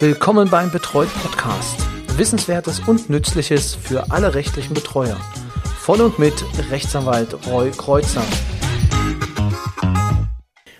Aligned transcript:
Willkommen 0.00 0.50
beim 0.50 0.72
Betreut 0.72 1.08
Podcast. 1.22 1.76
Wissenswertes 2.16 2.80
und 2.80 3.10
Nützliches 3.10 3.76
für 3.76 4.10
alle 4.10 4.34
rechtlichen 4.34 4.74
Betreuer. 4.74 5.16
Von 5.78 6.00
und 6.00 6.18
mit 6.18 6.34
Rechtsanwalt 6.70 7.46
Roy 7.46 7.70
Kreuzer. 7.70 8.24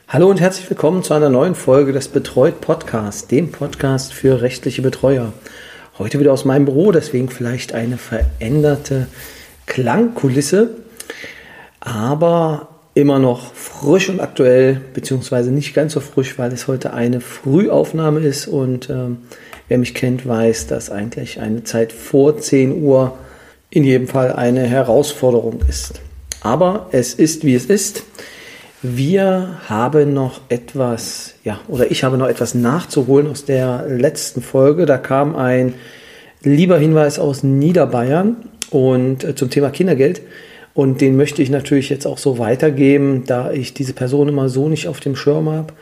Hallo 0.08 0.29
und 0.29 0.40
herzlich 0.40 0.69
willkommen 0.69 1.04
zu 1.04 1.14
einer 1.14 1.29
neuen 1.29 1.54
Folge 1.54 1.92
des 1.92 2.08
Betreut 2.08 2.61
Podcasts, 2.61 3.29
dem 3.29 3.52
Podcast 3.52 4.12
für 4.12 4.42
rechtliche 4.42 4.82
Betreuer. 4.82 5.32
Heute 5.96 6.18
wieder 6.18 6.32
aus 6.32 6.44
meinem 6.44 6.64
Büro, 6.64 6.90
deswegen 6.90 7.28
vielleicht 7.28 7.72
eine 7.72 7.98
veränderte 7.98 9.06
Klangkulisse, 9.66 10.70
aber 11.78 12.68
immer 12.94 13.20
noch 13.20 13.54
frisch 13.85 14.09
und 14.09 14.21
aktuell, 14.21 14.80
beziehungsweise 14.95 15.51
nicht 15.51 15.75
ganz 15.75 15.93
so 15.93 16.01
frisch, 16.01 16.39
weil 16.39 16.51
es 16.53 16.69
heute 16.69 16.95
eine 16.95 17.21
Frühaufnahme 17.21 18.21
ist 18.21 18.47
und 18.48 18.88
ähm, 18.88 19.19
wer 19.69 19.77
mich 19.77 19.95
kennt, 19.95 20.27
weiß, 20.27 20.69
dass 20.69 20.91
eigentlich 20.91 21.38
eine 21.38 21.65
Zeit 21.65 21.92
vor 21.92 22.39
10 22.39 22.83
Uhr 22.83 23.19
in 23.69 23.84
jedem 23.84 24.09
Fall 24.09 24.33
eine 24.33 24.62
Herausforderung 24.62 25.61
ist. 25.69 26.01
Aber 26.41 26.89
es 26.92 27.12
ist, 27.12 27.45
wie 27.45 27.55
es 27.55 27.66
ist. 27.66 28.05
Wir 28.80 29.59
haben 29.69 30.14
noch 30.14 30.41
etwas, 30.48 31.34
ja, 31.45 31.61
oder 31.69 31.91
ich 31.91 32.05
habe 32.05 32.16
noch 32.16 32.28
etwas 32.28 32.55
nachzuholen 32.55 33.27
aus 33.27 33.45
der 33.45 33.84
letzten 33.87 34.41
Folge. 34.41 34.87
Da 34.87 34.97
kam 34.97 35.37
ein 35.37 35.75
lieber 36.42 36.78
Hinweis 36.78 37.19
aus 37.19 37.42
Niederbayern 37.42 38.37
und 38.70 39.25
äh, 39.25 39.34
zum 39.34 39.51
Thema 39.51 39.69
Kindergeld. 39.69 40.23
Und 40.74 41.01
den 41.01 41.16
möchte 41.16 41.41
ich 41.41 41.51
natürlich 41.51 41.88
jetzt 41.88 42.06
auch 42.06 42.19
so 42.19 42.38
weitergeben, 42.38 43.23
da 43.27 43.52
ich 43.52 43.74
diese 43.74 43.92
Person 43.92 44.28
immer 44.28 44.48
so 44.48 44.69
nicht 44.69 44.88
auf 44.88 44.98
dem 44.98 45.14
Schirm 45.14 45.48
habe. 45.48 45.73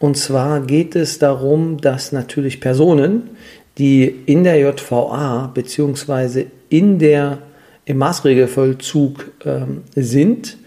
Und 0.00 0.16
zwar 0.16 0.60
geht 0.60 0.96
es 0.96 1.20
darum, 1.20 1.80
dass 1.80 2.10
natürlich 2.10 2.60
Personen, 2.60 3.30
die 3.78 4.04
in 4.26 4.42
der 4.42 4.58
JVA 4.58 5.52
bzw. 5.54 6.46
in 6.68 6.98
der 6.98 7.38
im 7.84 7.98
Maßregelvollzug 7.98 9.32
ähm, 9.44 9.82
sind, 9.94 10.58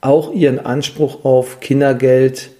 auch 0.00 0.32
ihren 0.32 0.58
Anspruch 0.58 1.24
auf 1.24 1.60
Kindergeld 1.60 2.50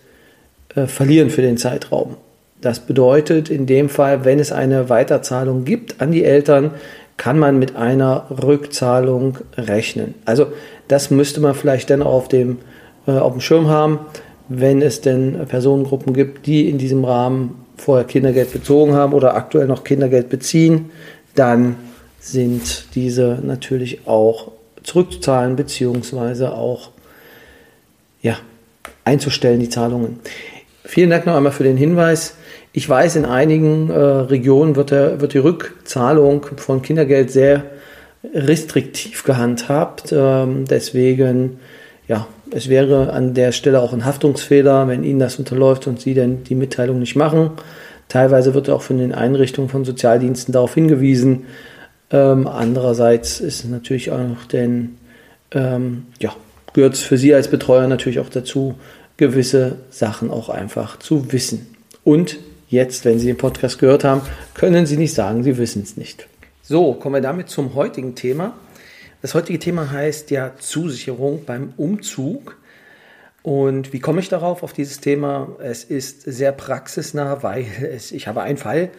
äh, 0.75 0.87
verlieren 0.87 1.31
für 1.31 1.43
den 1.43 1.57
Zeitraum. 1.57 2.17
Das 2.61 2.81
bedeutet 2.81 3.51
in 3.51 3.67
dem 3.67 3.89
Fall, 3.89 4.25
wenn 4.25 4.39
es 4.39 4.51
eine 4.51 4.89
Weiterzahlung 4.89 5.65
gibt 5.65 6.01
an 6.01 6.13
die 6.13 6.25
Eltern, 6.25 6.71
kann 7.17 7.39
man 7.39 7.59
mit 7.59 7.77
einer 7.77 8.27
Rückzahlung 8.31 9.39
rechnen. 9.57 10.15
Also 10.25 10.49
das 10.89 11.11
müsste 11.11 11.41
man 11.41 11.55
vielleicht 11.55 11.91
dann 11.91 12.03
auf 12.03 12.29
dem, 12.29 12.59
äh, 13.07 13.13
auf 13.13 13.33
dem 13.33 13.41
Schirm 13.41 13.69
haben, 13.69 14.01
wenn 14.49 14.83
es 14.83 15.01
denn 15.01 15.47
Personengruppen 15.49 16.13
gibt, 16.13 16.47
die 16.47 16.69
in 16.69 16.79
diesem 16.79 17.05
Rahmen 17.05 17.65
vorher 17.77 18.05
Kindergeld 18.05 18.53
bezogen 18.53 18.95
haben 18.95 19.13
oder 19.13 19.35
aktuell 19.35 19.67
noch 19.67 19.85
Kindergeld 19.85 20.29
beziehen, 20.29 20.91
dann 21.35 21.77
sind 22.21 22.95
diese 22.95 23.39
natürlich 23.43 24.07
auch 24.07 24.53
zurückzuzahlen 24.83 25.57
beziehungsweise 25.57 26.53
auch 26.53 26.91
ja, 28.23 28.39
einzustellen, 29.05 29.61
die 29.61 29.69
Zahlungen. 29.69 30.21
Vielen 30.85 31.11
Dank 31.11 31.27
noch 31.27 31.35
einmal 31.35 31.53
für 31.53 31.65
den 31.65 31.77
Hinweis. 31.77 32.37
Ich 32.77 32.89
weiß, 32.89 33.15
in 33.15 33.25
einigen 33.25 33.89
äh, 33.89 33.95
Regionen 33.95 34.75
wird, 34.75 34.91
der, 34.91 35.21
wird 35.21 35.33
die 35.33 35.39
Rückzahlung 35.39 36.45
von 36.57 36.83
Kindergeld 36.83 37.31
sehr 37.31 37.67
restriktiv 38.35 39.23
gehandhabt. 39.23 40.13
Ähm, 40.13 40.65
deswegen, 40.65 41.61
ja, 42.09 42.27
es 42.51 42.69
wäre 42.69 43.13
an 43.13 43.33
der 43.33 43.53
Stelle 43.53 43.79
auch 43.79 43.93
ein 43.93 44.05
Haftungsfehler, 44.05 44.89
wenn 44.89 45.05
Ihnen 45.05 45.21
das 45.21 45.39
unterläuft 45.39 45.87
und 45.87 46.01
Sie 46.01 46.15
denn 46.15 46.43
die 46.43 46.57
Mitteilung 46.57 46.99
nicht 46.99 47.15
machen. 47.15 47.53
Teilweise 48.09 48.55
wird 48.55 48.69
auch 48.69 48.83
von 48.83 48.99
den 48.99 49.15
Einrichtungen 49.15 49.69
von 49.69 49.85
Sozialdiensten 49.85 50.51
darauf 50.51 50.75
hingewiesen. 50.75 51.45
Ähm, 52.11 52.49
andererseits 52.49 53.39
ist 53.39 53.65
natürlich 53.71 54.11
auch 54.11 54.19
noch 54.19 54.47
denn, 54.47 54.97
ähm, 55.53 56.07
ja, 56.19 56.35
gehört 56.73 56.95
es 56.95 57.03
für 57.03 57.19
Sie 57.19 57.33
als 57.33 57.47
Betreuer 57.47 57.87
natürlich 57.87 58.19
auch 58.19 58.31
dazu, 58.31 58.75
gewisse 59.17 59.77
Sachen 59.91 60.33
auch 60.33 60.49
einfach 60.49 60.99
zu 60.99 61.31
wissen. 61.33 61.69
Und 62.03 62.37
jetzt, 62.69 63.05
wenn 63.05 63.19
Sie 63.19 63.27
den 63.27 63.37
Podcast 63.37 63.79
gehört 63.79 64.05
haben, 64.05 64.23
können 64.55 64.87
Sie 64.87 64.97
nicht 64.97 65.15
sagen, 65.15 65.43
Sie 65.43 65.59
wissen 65.59 65.83
es 65.83 65.97
nicht. 65.97 66.27
So, 66.63 66.95
kommen 66.95 67.17
wir 67.17 67.21
damit 67.21 67.49
zum 67.49 67.75
heutigen 67.75 68.15
Thema. 68.15 68.55
Das 69.23 69.35
heutige 69.35 69.59
Thema 69.59 69.91
heißt 69.91 70.31
ja 70.31 70.53
Zusicherung 70.59 71.45
beim 71.45 71.73
Umzug. 71.77 72.59
Und 73.43 73.93
wie 73.93 74.01
komme 74.01 74.21
ich 74.21 74.29
darauf, 74.29 74.63
auf 74.63 74.73
dieses 74.73 75.01
Thema? 75.01 75.57
Es 75.61 75.85
ist 75.85 76.23
sehr 76.23 76.53
praxisnah, 76.53 77.43
weil 77.43 77.67
es, 77.93 78.13
ich 78.13 78.27
habe 78.27 78.43
einen 78.43 78.57
Fall, 78.57 78.91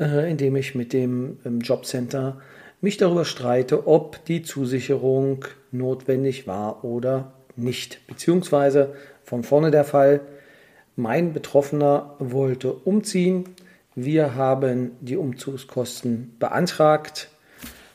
äh, 0.00 0.30
in 0.30 0.36
dem 0.36 0.56
ich 0.56 0.74
mit 0.74 0.92
dem 0.92 1.38
ähm, 1.44 1.60
Jobcenter 1.60 2.40
mich 2.80 2.96
darüber 2.96 3.24
streite, 3.24 3.86
ob 3.86 4.24
die 4.24 4.42
Zusicherung 4.42 5.44
notwendig 5.70 6.48
war 6.48 6.84
oder 6.84 7.32
nicht. 7.54 8.06
Beziehungsweise 8.08 8.94
von 9.24 9.44
vorne 9.44 9.70
der 9.70 9.84
Fall, 9.84 10.20
mein 10.96 11.32
Betroffener 11.32 12.14
wollte 12.18 12.72
umziehen. 12.72 13.44
Wir 13.94 14.34
haben 14.34 14.92
die 15.00 15.16
Umzugskosten 15.16 16.36
beantragt, 16.38 17.28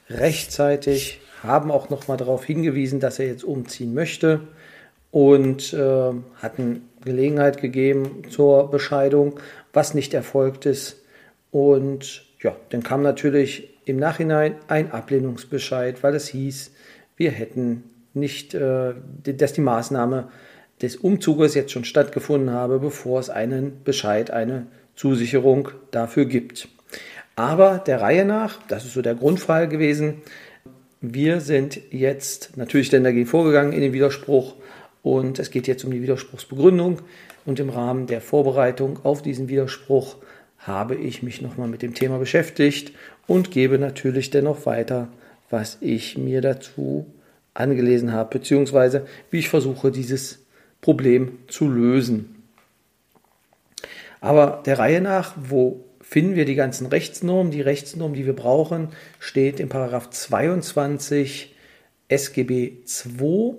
rechtzeitig, 0.09 1.22
haben 1.44 1.72
auch 1.72 1.90
nochmal 1.90 2.18
darauf 2.18 2.46
hingewiesen, 2.46 3.00
dass 3.00 3.19
er 3.19 3.28
jetzt 3.28 3.44
umziehen 3.44 3.94
möchte 3.94 4.41
und 5.12 5.74
äh, 5.74 6.12
hatten 6.41 6.90
Gelegenheit 7.03 7.62
gegeben 7.62 8.24
zur 8.30 8.69
Bescheidung, 8.69 9.40
was 9.74 9.94
nicht 9.94 10.13
erfolgt 10.13 10.66
ist. 10.66 11.03
Und 11.52 12.25
ja, 12.41 12.56
dann 12.69 12.84
kam 12.84 13.02
natürlich 13.02 13.78
im 13.86 13.97
Nachhinein 13.97 14.56
ein 14.68 14.91
Ablehnungsbescheid, 14.91 16.03
weil 16.03 16.16
es 16.16 16.28
hieß, 16.28 16.72
wir 17.16 17.31
hätten 17.31 17.84
nicht, 18.13 18.53
äh, 18.53 18.94
dass 19.24 19.53
die 19.53 19.62
Maßnahme 19.62 20.30
des 20.82 20.96
Umzuges 20.96 21.56
jetzt 21.56 21.72
schon 21.72 21.86
stattgefunden 21.86 22.52
habe, 22.52 22.80
bevor 22.80 23.20
es 23.20 23.30
einen 23.30 23.84
Bescheid, 23.84 24.32
eine 24.32 24.68
Zusicherung 24.96 25.70
dafür 25.92 26.26
gibt. 26.26 26.68
Aber 27.36 27.80
der 27.80 28.02
Reihe 28.02 28.26
nach, 28.26 28.60
das 28.68 28.86
ist 28.86 28.94
so 28.94 29.02
der 29.02 29.16
Grundfall 29.16 29.68
gewesen, 29.68 30.22
wir 31.02 31.42
sind 31.42 31.80
jetzt 31.92 32.58
natürlich 32.58 32.90
dann 32.90 33.04
dagegen 33.04 33.28
vorgegangen 33.28 33.74
in 33.74 33.82
den 33.82 33.94
Widerspruch 33.94 34.56
und 35.04 35.38
es 35.38 35.52
geht 35.52 35.68
jetzt 35.68 35.86
um 35.86 35.92
die 35.92 36.02
Widerspruchsbegründung 36.02 37.00
und 37.46 37.60
im 37.60 37.70
Rahmen 37.70 38.08
der 38.08 38.22
Vorbereitung 38.22 39.00
auf 39.04 39.22
diesen 39.22 39.50
Widerspruch 39.50 40.18
habe 40.58 40.96
ich 40.96 41.22
mich 41.22 41.42
nochmal 41.42 41.68
mit 41.68 41.84
dem 41.84 41.94
Thema 41.94 42.18
beschäftigt 42.18 42.92
und 43.28 43.52
gebe 43.52 43.78
natürlich 43.78 44.32
dennoch 44.32 44.66
weiter, 44.66 45.08
was 45.50 45.78
ich 45.82 46.18
mir 46.18 46.42
dazu 46.42 47.06
angelesen 47.54 48.12
habe, 48.12 48.40
beziehungsweise 48.40 49.06
wie 49.30 49.40
ich 49.40 49.50
versuche, 49.50 49.92
dieses 49.92 50.47
Problem 50.88 51.40
zu 51.50 51.68
lösen. 51.68 52.44
Aber 54.22 54.64
der 54.66 54.80
Reihe 54.80 55.02
nach, 55.02 55.34
wo 55.36 55.84
finden 56.00 56.38
wir 56.38 56.46
die 56.46 56.56
ganzen 56.56 56.88
Rechtsnormen? 56.88 57.52
Die 57.52 57.59
Rechtsnorm, 57.59 58.14
die 58.14 58.25
wir 58.25 58.38
brauchen, 58.38 58.94
steht 59.20 59.59
in 59.59 59.68
Paragraph 59.68 60.12
22 60.12 61.53
SGB 62.08 62.78
II 63.20 63.56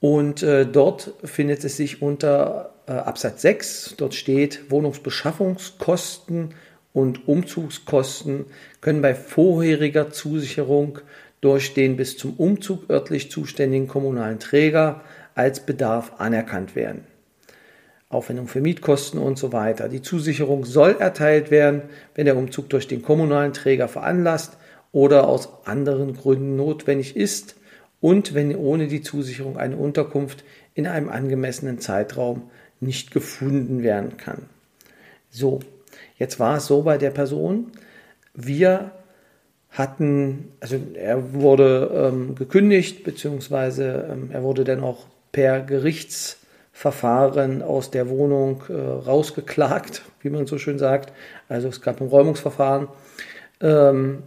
und 0.00 0.42
äh, 0.42 0.66
dort 0.66 1.14
findet 1.24 1.64
es 1.64 1.78
sich 1.78 2.02
unter 2.02 2.74
äh, 2.86 2.92
Absatz 2.92 3.40
6. 3.40 3.94
Dort 3.96 4.14
steht, 4.14 4.70
Wohnungsbeschaffungskosten 4.70 6.52
und 6.92 7.26
Umzugskosten 7.26 8.44
können 8.82 9.00
bei 9.00 9.14
vorheriger 9.14 10.10
Zusicherung 10.10 10.98
durch 11.40 11.72
den 11.72 11.96
bis 11.96 12.18
zum 12.18 12.34
Umzug 12.34 12.90
örtlich 12.90 13.30
zuständigen 13.30 13.88
kommunalen 13.88 14.38
Träger 14.38 15.00
als 15.34 15.60
Bedarf 15.60 16.12
anerkannt 16.18 16.74
werden. 16.76 17.04
Aufwendung 18.08 18.46
für 18.46 18.60
Mietkosten 18.60 19.18
und 19.18 19.38
so 19.38 19.52
weiter. 19.52 19.88
Die 19.88 20.02
Zusicherung 20.02 20.64
soll 20.64 20.96
erteilt 20.98 21.50
werden, 21.50 21.82
wenn 22.14 22.26
der 22.26 22.36
Umzug 22.36 22.68
durch 22.68 22.86
den 22.86 23.02
kommunalen 23.02 23.54
Träger 23.54 23.88
veranlasst 23.88 24.58
oder 24.92 25.26
aus 25.28 25.66
anderen 25.66 26.14
Gründen 26.14 26.56
notwendig 26.56 27.16
ist 27.16 27.56
und 28.00 28.34
wenn 28.34 28.54
ohne 28.54 28.88
die 28.88 29.00
Zusicherung 29.00 29.56
eine 29.56 29.76
Unterkunft 29.76 30.44
in 30.74 30.86
einem 30.86 31.08
angemessenen 31.08 31.78
Zeitraum 31.78 32.50
nicht 32.80 33.12
gefunden 33.12 33.82
werden 33.82 34.18
kann. 34.18 34.42
So, 35.30 35.60
jetzt 36.18 36.38
war 36.38 36.58
es 36.58 36.66
so 36.66 36.82
bei 36.82 36.98
der 36.98 37.10
Person, 37.10 37.72
wir 38.34 38.92
hatten, 39.70 40.52
also 40.60 40.76
er 40.94 41.32
wurde 41.32 41.90
ähm, 41.94 42.34
gekündigt, 42.34 43.04
beziehungsweise 43.04 44.08
ähm, 44.10 44.30
er 44.30 44.42
wurde 44.42 44.64
dann 44.64 44.80
auch 44.80 45.06
per 45.32 45.62
Gerichtsverfahren 45.62 47.62
aus 47.62 47.90
der 47.90 48.08
Wohnung 48.08 48.62
äh, 48.68 48.74
rausgeklagt, 48.74 50.02
wie 50.20 50.30
man 50.30 50.46
so 50.46 50.58
schön 50.58 50.78
sagt. 50.78 51.12
Also 51.48 51.68
es 51.68 51.80
gab 51.80 52.00
ein 52.00 52.08
Räumungsverfahren. 52.08 52.88
Ähm, 53.60 54.22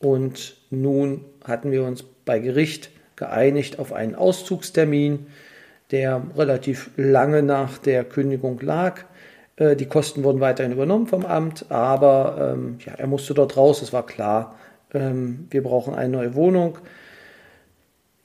und 0.00 0.56
nun 0.70 1.24
hatten 1.44 1.70
wir 1.70 1.84
uns 1.84 2.04
bei 2.24 2.40
Gericht 2.40 2.90
geeinigt 3.16 3.78
auf 3.78 3.92
einen 3.92 4.14
Auszugstermin, 4.14 5.26
der 5.90 6.22
relativ 6.36 6.90
lange 6.96 7.42
nach 7.42 7.78
der 7.78 8.04
Kündigung 8.04 8.60
lag. 8.60 9.04
Äh, 9.56 9.76
die 9.76 9.86
Kosten 9.86 10.24
wurden 10.24 10.40
weiterhin 10.40 10.72
übernommen 10.72 11.06
vom 11.06 11.26
Amt, 11.26 11.66
aber 11.68 12.54
ähm, 12.54 12.78
ja, 12.84 12.94
er 12.94 13.06
musste 13.06 13.34
dort 13.34 13.56
raus. 13.56 13.82
Es 13.82 13.92
war 13.92 14.06
klar, 14.06 14.56
ähm, 14.92 15.46
wir 15.50 15.62
brauchen 15.62 15.94
eine 15.94 16.08
neue 16.08 16.34
Wohnung. 16.34 16.78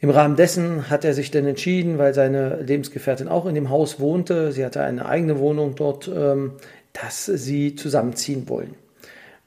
Im 0.05 0.11
Rahmen 0.11 0.35
dessen 0.35 0.91
hat 0.91 1.03
er 1.03 1.15
sich 1.15 1.31
dann 1.31 1.47
entschieden, 1.47 1.97
weil 1.97 2.13
seine 2.13 2.61
Lebensgefährtin 2.61 3.27
auch 3.27 3.47
in 3.47 3.55
dem 3.55 3.71
Haus 3.71 3.99
wohnte, 3.99 4.51
sie 4.51 4.63
hatte 4.63 4.83
eine 4.83 5.07
eigene 5.07 5.39
Wohnung 5.39 5.73
dort, 5.73 6.07
ähm, 6.07 6.51
dass 6.93 7.25
sie 7.25 7.73
zusammenziehen 7.73 8.47
wollen. 8.47 8.75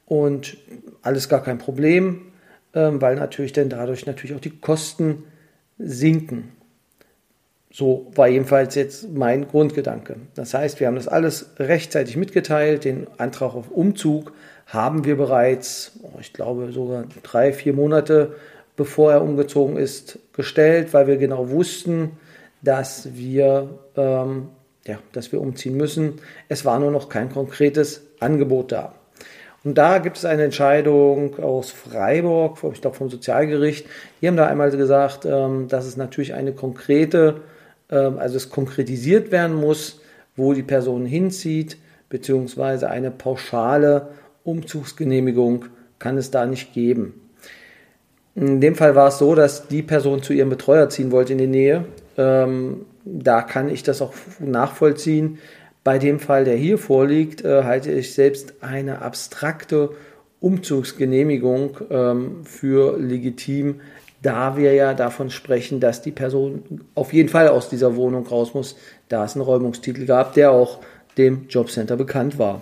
Und 0.05 0.57
alles 1.01 1.29
gar 1.29 1.41
kein 1.41 1.59
Problem, 1.59 2.33
ähm, 2.73 3.01
weil 3.01 3.15
natürlich 3.15 3.53
dann 3.53 3.69
dadurch 3.69 4.05
natürlich 4.05 4.35
auch 4.35 4.41
die 4.41 4.59
Kosten 4.59 5.23
sinken. 5.77 6.51
So 7.71 8.11
war 8.15 8.27
jedenfalls 8.27 8.75
jetzt 8.75 9.09
mein 9.13 9.47
Grundgedanke. 9.47 10.17
Das 10.35 10.53
heißt, 10.53 10.81
wir 10.81 10.87
haben 10.87 10.95
das 10.95 11.07
alles 11.07 11.51
rechtzeitig 11.57 12.17
mitgeteilt. 12.17 12.83
Den 12.83 13.07
Antrag 13.17 13.55
auf 13.55 13.71
Umzug 13.71 14.33
haben 14.65 15.05
wir 15.05 15.15
bereits, 15.15 15.93
ich 16.19 16.33
glaube 16.33 16.73
sogar 16.73 17.05
drei, 17.23 17.53
vier 17.53 17.71
Monate 17.71 18.35
bevor 18.79 19.11
er 19.11 19.21
umgezogen 19.21 19.75
ist, 19.75 20.19
gestellt, 20.31 20.93
weil 20.93 21.05
wir 21.05 21.17
genau 21.17 21.49
wussten, 21.49 22.11
dass 22.61 23.13
wir, 23.13 23.67
ähm, 23.97 24.47
ja, 24.87 24.99
dass 25.11 25.33
wir 25.33 25.41
umziehen 25.41 25.75
müssen. 25.75 26.13
Es 26.47 26.63
war 26.63 26.79
nur 26.79 26.89
noch 26.89 27.09
kein 27.09 27.29
konkretes 27.29 28.03
Angebot 28.21 28.71
da. 28.71 28.95
Und 29.65 29.77
da 29.77 29.97
gibt 29.97 30.15
es 30.15 30.23
eine 30.23 30.43
Entscheidung 30.43 31.37
aus 31.39 31.71
Freiburg, 31.71 32.59
ich 32.71 32.79
glaube 32.79 32.95
vom 32.95 33.09
Sozialgericht. 33.09 33.85
Die 34.21 34.29
haben 34.29 34.37
da 34.37 34.47
einmal 34.47 34.71
gesagt, 34.71 35.25
ähm, 35.25 35.67
dass 35.67 35.85
es 35.85 35.97
natürlich 35.97 36.33
eine 36.33 36.53
konkrete, 36.53 37.41
ähm, 37.91 38.17
also 38.17 38.37
es 38.37 38.49
konkretisiert 38.49 39.29
werden 39.33 39.57
muss, 39.57 39.99
wo 40.37 40.53
die 40.53 40.63
Person 40.63 41.05
hinzieht, 41.05 41.75
beziehungsweise 42.07 42.89
eine 42.89 43.11
pauschale 43.11 44.07
Umzugsgenehmigung 44.45 45.65
kann 45.99 46.17
es 46.17 46.31
da 46.31 46.45
nicht 46.45 46.73
geben. 46.73 47.28
In 48.39 48.61
dem 48.61 48.75
Fall 48.75 48.95
war 48.95 49.09
es 49.09 49.17
so, 49.17 49.35
dass 49.35 49.67
die 49.67 49.81
Person 49.81 50.23
zu 50.23 50.31
ihrem 50.31 50.49
Betreuer 50.49 50.87
ziehen 50.87 51.11
wollte 51.11 51.33
in 51.33 51.39
die 51.39 51.47
Nähe. 51.47 51.83
Ähm, 52.17 52.85
da 53.03 53.41
kann 53.41 53.69
ich 53.69 53.83
das 53.83 54.01
auch 54.01 54.13
nachvollziehen. 54.39 55.39
Bei 55.83 55.97
dem 55.97 56.19
Fall, 56.19 56.45
der 56.45 56.55
hier 56.55 56.77
vorliegt, 56.77 57.43
äh, 57.43 57.63
halte 57.65 57.91
ich 57.91 58.13
selbst 58.13 58.53
eine 58.61 59.01
abstrakte 59.01 59.89
Umzugsgenehmigung 60.39 61.79
ähm, 61.89 62.45
für 62.45 62.97
legitim, 62.97 63.81
da 64.21 64.55
wir 64.55 64.73
ja 64.73 64.93
davon 64.93 65.31
sprechen, 65.31 65.81
dass 65.81 66.01
die 66.01 66.11
Person 66.11 66.63
auf 66.95 67.11
jeden 67.11 67.27
Fall 67.27 67.49
aus 67.49 67.67
dieser 67.67 67.97
Wohnung 67.97 68.25
raus 68.25 68.53
muss, 68.53 68.77
da 69.09 69.25
es 69.25 69.35
einen 69.35 69.43
Räumungstitel 69.43 70.05
gab, 70.05 70.33
der 70.33 70.51
auch 70.51 70.79
dem 71.17 71.47
Jobcenter 71.49 71.97
bekannt 71.97 72.39
war. 72.39 72.61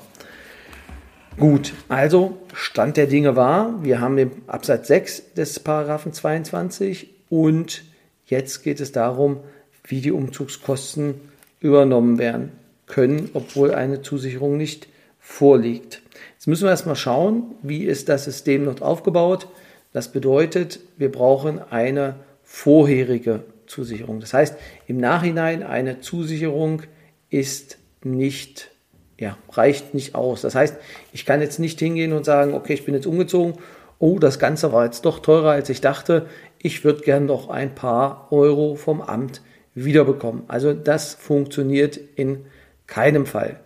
Gut, 1.40 1.76
also 1.88 2.40
Stand 2.56 2.98
der 2.98 3.06
Dinge 3.06 3.36
war, 3.36 3.84
wir 3.84 4.02
haben 4.02 4.18
den 4.18 4.32
Absatz 4.48 4.88
6 4.88 5.36
des 5.36 5.60
Paragraphen 5.60 6.12
22 6.12 7.12
und 7.30 7.84
jetzt 8.26 8.64
geht 8.64 8.80
es 8.80 8.92
darum, 8.92 9.42
wie 9.84 10.02
die 10.02 10.12
Umzugskosten 10.12 11.14
übernommen 11.60 12.18
werden 12.18 12.54
können, 12.88 13.30
obwohl 13.36 13.76
eine 13.76 14.02
Zusicherung 14.02 14.58
nicht 14.58 14.88
vorliegt. 15.20 16.02
Jetzt 16.34 16.48
müssen 16.48 16.64
wir 16.64 16.72
erstmal 16.72 16.96
schauen, 16.96 17.54
wie 17.62 17.84
ist 17.84 18.10
das 18.10 18.24
System 18.24 18.66
dort 18.66 18.82
aufgebaut. 18.82 19.48
Das 19.94 20.12
bedeutet, 20.12 20.80
wir 20.98 21.12
brauchen 21.12 21.60
eine 21.60 22.16
vorherige 22.42 23.44
Zusicherung. 23.68 24.22
Das 24.22 24.34
heißt, 24.34 24.56
im 24.88 24.98
Nachhinein 24.98 25.62
eine 25.62 26.00
Zusicherung 26.00 26.82
ist 27.30 27.78
nicht 28.04 28.72
ja, 29.20 29.38
reicht 29.52 29.94
nicht 29.94 30.16
aus. 30.16 30.42
Das 30.42 30.56
heißt, 30.56 30.76
ich 31.12 31.26
kann 31.26 31.42
jetzt 31.42 31.60
nicht 31.60 31.80
hingehen 31.80 32.14
und 32.14 32.26
sagen, 32.26 32.54
okay, 32.54 32.74
ich 32.74 32.86
bin 32.86 32.94
jetzt 32.94 33.08
umgezogen, 33.08 33.56
oh, 34.00 34.20
das 34.20 34.40
Ganze 34.40 34.72
war 34.72 34.86
jetzt 34.86 35.06
doch 35.06 35.20
teurer, 35.20 35.52
als 35.52 35.70
ich 35.70 35.82
dachte, 35.82 36.28
ich 36.60 36.84
würde 36.84 37.02
gern 37.02 37.26
noch 37.26 37.50
ein 37.50 37.74
paar 37.76 38.28
Euro 38.32 38.76
vom 38.76 39.02
Amt 39.02 39.42
wiederbekommen. 39.74 40.44
Also 40.48 40.74
das 40.74 41.14
funktioniert 41.14 42.00
in 42.16 42.46
keinem 42.86 43.26
Fall. 43.26 43.60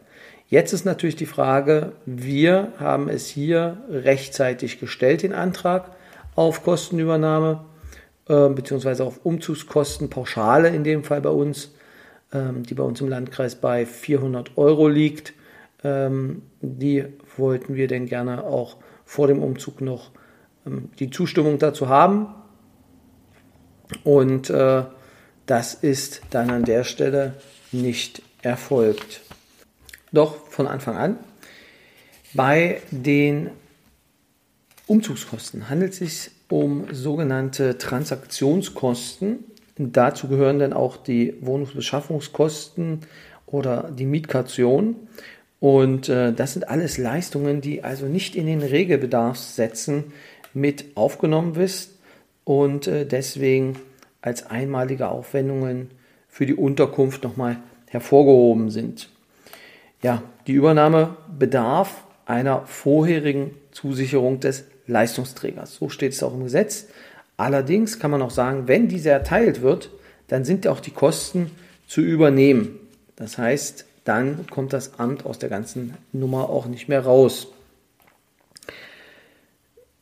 Jetzt 0.47 0.73
ist 0.73 0.83
natürlich 0.85 1.15
die 1.15 1.25
Frage, 1.25 1.93
wir 2.05 2.73
haben 2.77 3.07
es 3.07 3.27
hier 3.27 3.77
rechtzeitig 3.89 4.79
gestellt, 4.79 5.23
den 5.23 5.33
Antrag 5.33 5.91
auf 6.35 6.63
Kostenübernahme 6.63 7.63
äh, 8.27 8.49
beziehungsweise 8.49 9.03
auf 9.03 9.25
Umzugskosten, 9.25 10.09
Pauschale 10.09 10.69
in 10.69 10.83
dem 10.83 11.03
Fall 11.03 11.21
bei 11.21 11.29
uns, 11.29 11.71
ähm, 12.33 12.63
die 12.63 12.73
bei 12.73 12.83
uns 12.83 13.01
im 13.01 13.09
Landkreis 13.09 13.55
bei 13.55 13.85
400 13.85 14.57
Euro 14.57 14.87
liegt. 14.87 15.33
Ähm, 15.83 16.43
die 16.61 17.05
wollten 17.37 17.75
wir 17.75 17.87
denn 17.87 18.05
gerne 18.05 18.43
auch 18.43 18.77
vor 19.05 19.27
dem 19.27 19.41
Umzug 19.41 19.81
noch 19.81 20.11
ähm, 20.65 20.89
die 20.99 21.09
Zustimmung 21.09 21.59
dazu 21.59 21.89
haben. 21.89 22.27
Und 24.03 24.49
äh, 24.49 24.83
das 25.45 25.73
ist 25.73 26.21
dann 26.29 26.49
an 26.49 26.63
der 26.63 26.83
Stelle 26.83 27.33
nicht 27.71 28.21
erfolgt. 28.41 29.21
Doch 30.11 30.47
von 30.47 30.67
Anfang 30.67 30.97
an. 30.97 31.17
Bei 32.33 32.81
den 32.91 33.49
Umzugskosten 34.87 35.69
handelt 35.69 35.93
es 35.93 35.99
sich 35.99 36.31
um 36.49 36.93
sogenannte 36.93 37.77
Transaktionskosten. 37.77 39.45
Dazu 39.77 40.27
gehören 40.27 40.59
dann 40.59 40.73
auch 40.73 40.97
die 40.97 41.35
Wohnungsbeschaffungskosten 41.41 43.01
oder 43.45 43.89
die 43.91 44.05
Mietkation. 44.05 44.95
Und 45.61 46.09
äh, 46.09 46.33
das 46.33 46.53
sind 46.53 46.67
alles 46.67 46.97
Leistungen, 46.97 47.61
die 47.61 47.83
also 47.83 48.07
nicht 48.07 48.35
in 48.35 48.47
den 48.47 48.63
Regelbedarfssätzen 48.63 50.05
mit 50.55 50.85
aufgenommen 50.95 51.53
bist 51.53 51.99
und 52.43 52.87
äh, 52.87 53.05
deswegen 53.05 53.77
als 54.23 54.47
einmalige 54.47 55.09
Aufwendungen 55.09 55.91
für 56.27 56.47
die 56.47 56.55
Unterkunft 56.55 57.23
nochmal 57.23 57.57
hervorgehoben 57.89 58.71
sind. 58.71 59.09
Ja, 60.01 60.23
die 60.47 60.53
Übernahme 60.53 61.15
bedarf 61.37 62.05
einer 62.25 62.65
vorherigen 62.65 63.51
Zusicherung 63.71 64.39
des 64.39 64.65
Leistungsträgers. 64.87 65.75
So 65.75 65.89
steht 65.89 66.13
es 66.13 66.23
auch 66.23 66.33
im 66.33 66.43
Gesetz. 66.43 66.87
Allerdings 67.37 67.99
kann 67.99 68.09
man 68.09 68.23
auch 68.23 68.31
sagen, 68.31 68.67
wenn 68.67 68.87
diese 68.87 69.11
erteilt 69.11 69.61
wird, 69.61 69.91
dann 70.27 70.43
sind 70.43 70.65
auch 70.67 70.79
die 70.79 70.89
Kosten 70.89 71.51
zu 71.85 72.01
übernehmen. 72.01 72.79
Das 73.15 73.37
heißt, 73.37 73.85
dann 74.03 74.47
kommt 74.49 74.73
das 74.73 74.99
Amt 74.99 75.25
aus 75.25 75.39
der 75.39 75.49
ganzen 75.49 75.95
Nummer 76.11 76.49
auch 76.49 76.65
nicht 76.65 76.89
mehr 76.89 77.01
raus. 77.01 77.47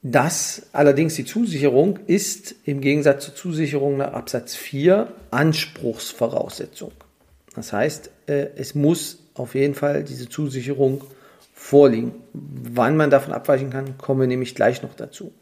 Das 0.01 0.67
allerdings 0.71 1.15
die 1.15 1.25
Zusicherung 1.25 1.99
ist 2.07 2.55
im 2.63 2.79
Gegensatz 2.79 3.25
zur 3.25 3.35
Zusicherung 3.35 3.97
nach 3.97 4.13
Absatz 4.13 4.55
4 4.55 5.11
Anspruchsvoraussetzung. 5.29 6.93
Das 7.55 7.73
heißt, 7.73 8.09
äh, 8.27 8.47
es 8.55 8.75
muss 8.75 9.19
auf 9.33 9.55
jeden 9.55 9.75
Fall 9.75 10.05
diese 10.05 10.29
Zusicherung 10.29 11.03
vorliegen. 11.53 12.13
Wann 12.33 12.95
man 12.95 13.09
davon 13.09 13.33
abweichen 13.33 13.71
kann, 13.71 13.97
kommen 13.97 14.21
wir 14.21 14.27
nämlich 14.27 14.55
gleich 14.55 14.81
noch 14.81 14.93
dazu. 14.93 15.33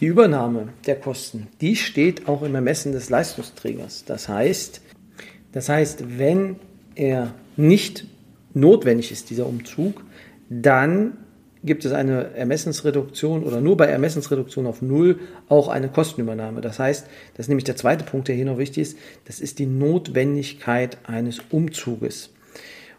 Die 0.00 0.06
Übernahme 0.06 0.68
der 0.84 1.00
Kosten, 1.00 1.48
die 1.62 1.76
steht 1.76 2.28
auch 2.28 2.42
im 2.42 2.54
Ermessen 2.54 2.92
des 2.92 3.08
Leistungsträgers. 3.08 4.04
Das 4.04 4.28
heißt, 4.28 4.82
das 5.52 5.70
heißt, 5.70 6.18
wenn 6.18 6.56
er 6.94 7.32
nicht 7.56 8.06
notwendig 8.54 9.12
ist, 9.12 9.30
dieser 9.30 9.46
Umzug, 9.46 10.02
dann 10.48 11.18
gibt 11.64 11.84
es 11.84 11.92
eine 11.92 12.34
Ermessensreduktion 12.34 13.42
oder 13.42 13.60
nur 13.60 13.76
bei 13.76 13.86
Ermessensreduktion 13.86 14.66
auf 14.66 14.82
Null 14.82 15.18
auch 15.48 15.68
eine 15.68 15.88
Kostenübernahme. 15.88 16.60
Das 16.60 16.78
heißt, 16.78 17.06
das 17.34 17.44
ist 17.46 17.48
nämlich 17.48 17.64
der 17.64 17.76
zweite 17.76 18.04
Punkt, 18.04 18.28
der 18.28 18.36
hier 18.36 18.44
noch 18.44 18.58
wichtig 18.58 18.82
ist, 18.82 18.98
das 19.24 19.40
ist 19.40 19.58
die 19.58 19.66
Notwendigkeit 19.66 20.98
eines 21.04 21.40
Umzuges. 21.50 22.30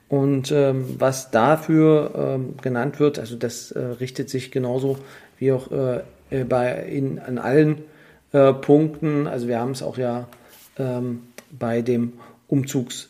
Und 0.09 0.51
ähm, 0.51 0.95
was 0.99 1.31
dafür 1.31 2.11
ähm, 2.15 2.55
genannt 2.61 2.99
wird, 2.99 3.19
also 3.19 3.35
das 3.35 3.71
äh, 3.71 3.79
richtet 3.79 4.29
sich 4.29 4.51
genauso 4.51 4.97
wie 5.37 5.51
auch 5.51 5.71
äh, 5.71 6.43
bei 6.43 6.83
in, 6.83 7.19
an 7.19 7.37
allen 7.37 7.79
äh, 8.31 8.53
Punkten. 8.53 9.27
Also 9.27 9.47
wir 9.47 9.59
haben 9.59 9.71
es 9.71 9.81
auch 9.81 9.97
ja 9.97 10.27
ähm, 10.77 11.23
bei 11.57 11.81
dem 11.81 12.13
Umzugs 12.47 13.09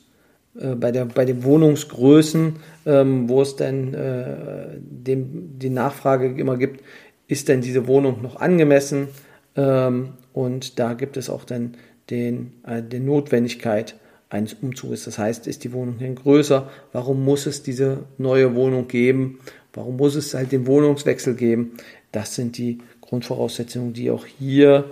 äh, 0.59 0.75
bei, 0.75 0.91
der, 0.91 1.05
bei 1.05 1.25
den 1.25 1.43
Wohnungsgrößen, 1.43 2.55
ähm, 2.85 3.29
wo 3.29 3.41
es 3.41 3.55
dann 3.55 3.93
äh, 3.93 4.77
dem, 4.79 5.59
die 5.59 5.69
Nachfrage 5.69 6.27
immer 6.39 6.57
gibt, 6.57 6.83
ist 7.27 7.47
denn 7.47 7.61
diese 7.61 7.87
Wohnung 7.87 8.21
noch 8.21 8.37
angemessen? 8.37 9.09
Ähm, 9.55 10.13
und 10.33 10.79
da 10.79 10.93
gibt 10.93 11.17
es 11.17 11.29
auch 11.29 11.43
dann 11.43 11.75
den, 12.09 12.53
äh, 12.65 12.81
die 12.81 12.99
Notwendigkeit 12.99 13.95
eines 14.29 14.53
Umzuges. 14.53 15.05
Das 15.05 15.17
heißt, 15.17 15.47
ist 15.47 15.63
die 15.63 15.73
Wohnung 15.73 15.99
denn 15.99 16.15
größer? 16.15 16.69
Warum 16.91 17.23
muss 17.23 17.45
es 17.45 17.63
diese 17.63 18.03
neue 18.17 18.55
Wohnung 18.55 18.87
geben? 18.87 19.39
Warum 19.73 19.97
muss 19.97 20.15
es 20.15 20.33
halt 20.33 20.51
den 20.51 20.67
Wohnungswechsel 20.67 21.35
geben? 21.35 21.73
Das 22.11 22.35
sind 22.35 22.57
die 22.57 22.79
Grundvoraussetzungen, 23.01 23.93
die 23.93 24.11
auch 24.11 24.25
hier 24.25 24.85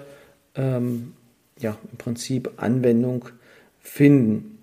ähm, 0.55 1.13
ja, 1.60 1.77
im 1.91 1.98
Prinzip 1.98 2.51
Anwendung 2.57 3.25
finden. 3.79 4.55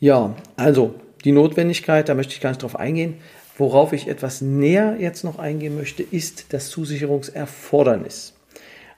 Ja, 0.00 0.34
also 0.56 0.94
die 1.24 1.32
Notwendigkeit, 1.32 2.08
da 2.08 2.14
möchte 2.14 2.34
ich 2.34 2.40
gar 2.40 2.50
nicht 2.50 2.62
drauf 2.62 2.76
eingehen. 2.76 3.14
Worauf 3.56 3.92
ich 3.92 4.06
etwas 4.06 4.40
näher 4.40 4.96
jetzt 5.00 5.24
noch 5.24 5.38
eingehen 5.38 5.76
möchte, 5.76 6.04
ist 6.04 6.52
das 6.52 6.70
Zusicherungserfordernis. 6.70 8.34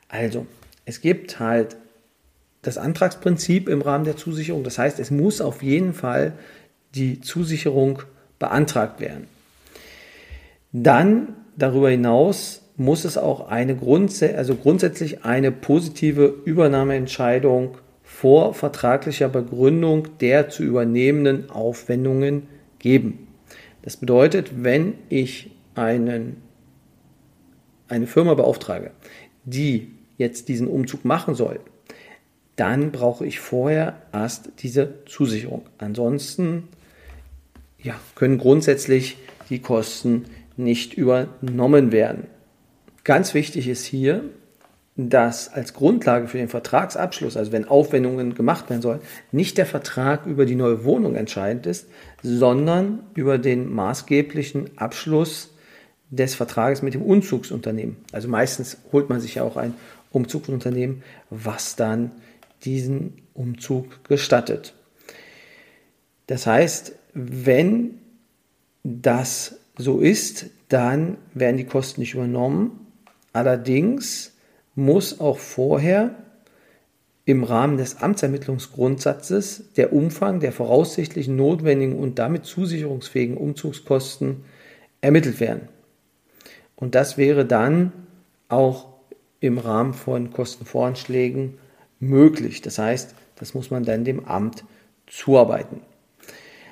Also, 0.09 0.47
es 0.85 1.00
gibt 1.00 1.40
halt 1.40 1.76
das 2.62 2.76
Antragsprinzip 2.76 3.69
im 3.69 3.80
Rahmen 3.80 4.04
der 4.04 4.16
Zusicherung. 4.16 4.64
Das 4.64 4.78
heißt, 4.78 5.00
es 5.00 5.11
muss 5.11 5.40
auf 5.40 5.62
jeden 5.62 5.95
Fall 5.95 6.35
die 6.95 7.21
Zusicherung 7.21 8.02
beantragt 8.38 9.00
werden. 9.00 9.28
Dann 10.73 11.35
darüber 11.57 11.90
hinaus 11.90 12.62
muss 12.76 13.04
es 13.04 13.19
auch 13.19 13.49
eine 13.49 13.76
Grundsä 13.76 14.35
also 14.37 14.54
grundsätzlich 14.54 15.25
eine 15.25 15.52
positive 15.52 16.35
Übernahmeentscheidung 16.45 17.78
vor 18.21 18.53
vertraglicher 18.53 19.31
Begründung 19.31 20.19
der 20.19 20.50
zu 20.50 20.62
übernehmenden 20.62 21.49
Aufwendungen 21.49 22.49
geben. 22.79 23.29
Das 23.81 23.97
bedeutet, 23.97 24.62
wenn 24.62 24.93
ich 25.09 25.53
einen, 25.75 26.37
eine 27.89 28.07
Firma 28.07 28.35
beauftrage, 28.35 28.91
die 29.45 29.93
jetzt 30.19 30.50
diesen 30.50 30.69
Umzug 30.69 31.07
machen 31.07 31.35
soll, 31.35 31.61
dann 32.57 32.93
brauche 32.93 33.25
ich 33.25 33.41
vorher 33.41 34.03
erst 34.12 34.50
diese 34.59 34.97
Zusicherung. 35.07 35.62
Ansonsten 35.79 36.69
ja, 37.83 37.95
können 38.17 38.37
grundsätzlich 38.37 39.17
die 39.49 39.61
Kosten 39.61 40.27
nicht 40.59 40.93
übernommen 40.93 41.91
werden. 41.91 42.27
Ganz 43.03 43.33
wichtig 43.33 43.67
ist 43.67 43.87
hier, 43.87 44.25
dass 45.09 45.52
als 45.52 45.73
Grundlage 45.73 46.28
für 46.28 46.38
den 46.38 46.49
Vertragsabschluss, 46.49 47.37
also 47.37 47.52
wenn 47.52 47.66
Aufwendungen 47.66 48.35
gemacht 48.35 48.69
werden 48.69 48.83
sollen, 48.83 49.00
nicht 49.33 49.57
der 49.57 49.66
Vertrag 49.66 50.26
über 50.26 50.45
die 50.47 50.57
neue 50.57 50.85
Wohnung 50.85 51.14
entscheidend 51.14 51.66
ist, 51.66 51.88
sondern 52.23 53.00
über 53.14 53.38
den 53.38 53.73
maßgeblichen 53.73 54.76
Abschluss 54.76 55.54
des 56.11 56.35
Vertrages 56.35 56.83
mit 56.83 56.95
dem 56.95 57.02
Umzugsunternehmen. 57.02 57.97
Also 58.12 58.28
meistens 58.28 58.78
holt 58.92 59.09
man 59.09 59.21
sich 59.21 59.37
ja 59.37 59.45
auch 59.45 59.57
ein 59.57 59.75
Umzugsunternehmen, 60.11 61.02
was 61.30 61.76
dann 61.76 62.11
diesen 62.64 63.23
Umzug 63.33 64.04
gestattet. 64.04 64.75
Das 66.26 66.47
heißt, 66.47 66.95
wenn 67.14 67.99
das 68.83 69.57
so 69.76 70.00
ist, 70.00 70.47
dann 70.69 71.16
werden 71.33 71.57
die 71.57 71.64
Kosten 71.64 72.00
nicht 72.00 72.14
übernommen. 72.14 72.87
Allerdings 73.33 74.33
muss 74.75 75.21
auch 75.21 75.39
vorher 75.39 76.15
im 77.25 77.45
Rahmen 77.45 77.77
des 77.77 78.03
Amtsermittlungsgrundsatzes 78.03 79.73
der 79.77 79.93
Umfang 79.93 80.41
der 80.41 80.53
voraussichtlich 80.53 81.29
notwendigen 81.29 81.99
und 81.99 82.19
damit 82.19 82.45
zusicherungsfähigen 82.45 83.37
Umzugskosten 83.37 84.45
ermittelt 85.00 85.39
werden. 85.41 85.69
Und 86.77 86.95
das 86.95 87.19
wäre 87.19 87.45
dann 87.45 87.93
auch 88.49 88.89
im 89.41 89.59
Rahmen 89.59 89.95
von 89.95 90.33
Kostenvoranschlägen 90.33 91.59
möglich. 92.00 92.62
Das 92.62 92.79
heißt, 92.79 93.15
das 93.37 93.55
muss 93.55 93.71
man 93.71 93.85
dann 93.85 94.05
dem 94.05 94.25
Amt 94.25 94.65
zuarbeiten. 95.07 95.83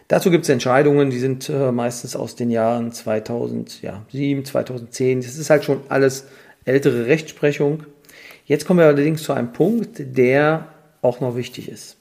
Dazu 0.08 0.30
gibt 0.30 0.44
es 0.44 0.48
Entscheidungen, 0.48 1.10
die 1.10 1.18
sind 1.18 1.50
äh, 1.50 1.70
meistens 1.70 2.16
aus 2.16 2.34
den 2.34 2.50
Jahren 2.50 2.92
2007, 2.92 4.44
2010. 4.44 5.20
Das 5.20 5.36
ist 5.36 5.50
halt 5.50 5.64
schon 5.64 5.82
alles 5.90 6.26
ältere 6.68 7.06
Rechtsprechung. 7.06 7.84
Jetzt 8.44 8.66
kommen 8.66 8.80
wir 8.80 8.86
allerdings 8.86 9.22
zu 9.22 9.32
einem 9.32 9.52
Punkt, 9.52 10.16
der 10.16 10.68
auch 11.02 11.20
noch 11.20 11.36
wichtig 11.36 11.68
ist. 11.68 11.96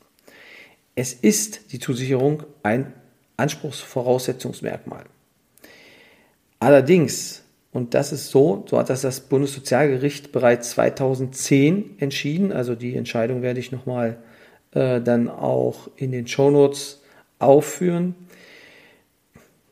Es 0.96 1.14
ist 1.14 1.72
die 1.72 1.80
Zusicherung 1.80 2.44
ein 2.64 2.94
Anspruchsvoraussetzungsmerkmal. 3.38 5.06
Allerdings, 6.60 7.44
und 7.72 7.94
das 7.94 8.12
ist 8.12 8.32
so, 8.32 8.66
so 8.68 8.80
hat 8.80 8.90
das 8.90 9.02
das 9.02 9.22
Bundessozialgericht 9.22 10.32
bereits 10.32 10.72
2010 10.72 12.00
entschieden, 12.00 12.52
also 12.52 12.74
die 12.74 12.96
Entscheidung 12.96 13.42
werde 13.44 13.60
ich 13.60 13.72
nochmal 13.72 14.18
äh, 14.72 15.00
dann 15.02 15.30
auch 15.30 15.90
in 15.96 16.12
den 16.12 16.28
Shownotes 16.28 17.02
aufführen. 17.40 18.16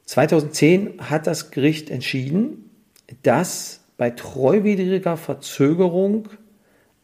2010 0.05 1.09
hat 1.09 1.25
das 1.25 1.49
Gericht 1.49 1.89
entschieden, 1.89 2.69
dass 3.23 3.81
bei 3.97 4.09
treuwidriger 4.09 5.17
Verzögerung 5.17 6.29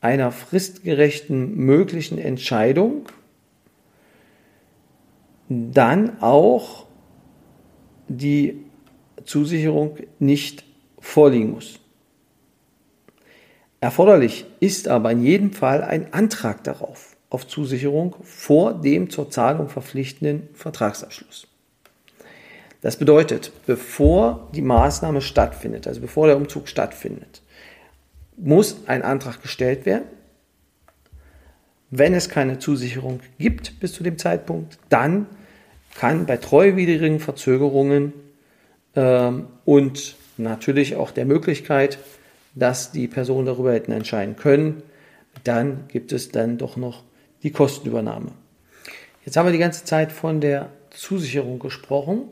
einer 0.02 0.32
fristgerechten 0.32 1.56
möglichen 1.56 2.18
Entscheidung 2.18 3.06
dann 5.48 6.22
auch 6.22 6.88
die 8.08 8.64
Zusicherung 9.26 9.98
nicht 10.20 10.64
vorliegen 11.00 11.52
muss. 11.52 11.80
Erforderlich 13.80 14.46
ist 14.60 14.88
aber 14.88 15.12
in 15.12 15.24
jedem 15.24 15.54
Fall 15.54 15.84
ein 15.84 16.14
Antrag 16.14 16.64
darauf, 16.64 17.18
auf 17.30 17.48
Zusicherung 17.48 18.16
vor 18.22 18.74
dem 18.74 19.10
zur 19.10 19.30
Zahlung 19.30 19.70
verpflichtenden 19.70 20.50
Vertragsabschluss. 20.54 21.48
Das 22.82 22.98
bedeutet, 22.98 23.52
bevor 23.68 24.50
die 24.54 24.62
Maßnahme 24.62 25.22
stattfindet, 25.22 25.88
also 25.88 26.02
bevor 26.02 26.28
der 26.28 26.38
Umzug 26.38 26.68
stattfindet, 26.68 27.42
muss 28.38 28.88
ein 28.88 29.04
Antrag 29.04 29.42
gestellt 29.42 29.86
werden. 29.86 30.06
Wenn 31.92 32.14
es 32.14 32.30
keine 32.30 32.58
Zusicherung 32.58 33.20
gibt 33.38 33.80
bis 33.80 33.94
zu 33.94 34.04
dem 34.04 34.18
Zeitpunkt, 34.18 34.80
dann 34.90 35.28
kann 35.94 36.26
bei 36.26 36.38
treuwidrigen 36.38 37.20
Verzögerungen 37.20 38.14
ähm, 38.96 39.48
und 39.66 40.16
natürlich 40.38 40.96
auch 40.96 41.12
der 41.12 41.26
Möglichkeit, 41.26 42.00
dass 42.56 42.92
die 42.92 43.08
Personen 43.08 43.46
darüber 43.46 43.74
hätten 43.74 43.92
entscheiden 43.92 44.36
können, 44.36 44.84
dann 45.44 45.86
gibt 45.88 46.12
es 46.12 46.30
dann 46.30 46.58
doch 46.58 46.78
noch 46.78 47.04
die 47.44 47.52
Kostenübernahme. 47.52 48.32
Jetzt 49.26 49.38
haben 49.38 49.46
wir 49.46 49.54
die 49.54 49.58
ganze 49.58 49.86
Zeit 49.86 50.12
von 50.12 50.42
der 50.42 50.70
Zusicherung 50.90 51.60
gesprochen. 51.60 52.24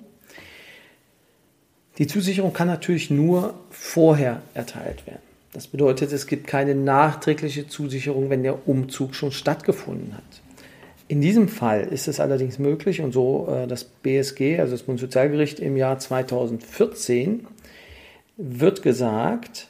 Die 1.99 2.07
Zusicherung 2.07 2.53
kann 2.53 2.67
natürlich 2.67 3.09
nur 3.09 3.53
vorher 3.69 4.41
erteilt 4.53 5.05
werden. 5.05 5.21
Das 5.51 5.67
bedeutet, 5.67 6.13
es 6.13 6.27
gibt 6.27 6.47
keine 6.47 6.73
nachträgliche 6.73 7.67
Zusicherung, 7.67 8.29
wenn 8.29 8.41
der 8.41 8.67
Umzug 8.67 9.15
schon 9.15 9.31
stattgefunden 9.33 10.13
hat. 10.15 10.23
In 11.09 11.21
diesem 11.21 11.49
Fall 11.49 11.81
ist 11.81 12.07
es 12.07 12.19
allerdings 12.19 12.57
möglich 12.57 13.01
und 13.01 13.11
so 13.11 13.49
äh, 13.51 13.67
das 13.67 13.83
BSG, 13.83 14.59
also 14.59 14.73
das 14.73 14.83
Bundessozialgericht 14.83 15.59
im 15.59 15.75
Jahr 15.75 15.99
2014, 15.99 17.47
wird 18.37 18.81
gesagt, 18.81 19.67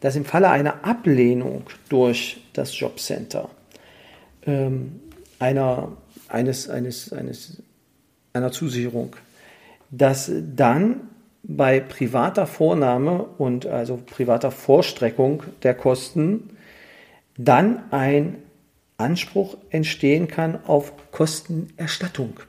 dass 0.00 0.16
im 0.16 0.24
Falle 0.24 0.48
einer 0.48 0.84
Ablehnung 0.84 1.64
durch 1.88 2.40
das 2.52 2.78
Jobcenter 2.78 3.50
ähm, 4.46 5.00
einer, 5.38 5.92
eines, 6.28 6.70
eines, 6.70 7.12
eines, 7.12 7.62
einer 8.32 8.52
Zusicherung, 8.52 9.16
dass 9.90 10.30
dann 10.54 11.00
bei 11.48 11.80
privater 11.80 12.46
Vornahme 12.46 13.24
und 13.38 13.66
also 13.66 13.98
privater 14.04 14.50
Vorstreckung 14.50 15.44
der 15.62 15.74
Kosten 15.74 16.50
dann 17.38 17.84
ein 17.92 18.38
Anspruch 18.96 19.56
entstehen 19.70 20.26
kann 20.26 20.58
auf 20.66 20.92
Kostenerstattung. 21.12 22.40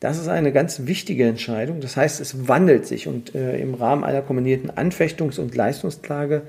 Das 0.00 0.18
ist 0.18 0.28
eine 0.28 0.52
ganz 0.52 0.86
wichtige 0.86 1.26
Entscheidung. 1.26 1.80
Das 1.80 1.96
heißt, 1.96 2.20
es 2.20 2.48
wandelt 2.48 2.86
sich 2.86 3.06
und 3.06 3.34
äh, 3.34 3.58
im 3.58 3.74
Rahmen 3.74 4.04
einer 4.04 4.22
kombinierten 4.22 4.70
Anfechtungs- 4.70 5.38
und 5.38 5.54
Leistungsklage 5.54 6.42